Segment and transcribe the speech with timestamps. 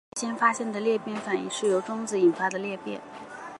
[0.15, 2.99] 最先发现的裂变反应是由中子引发的裂变。